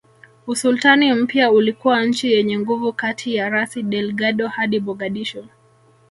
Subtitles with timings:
[0.47, 5.45] Usultani mpya ulikuwa nchi yenye nguvu kati ya Rasi Delgado hadi Mogadishu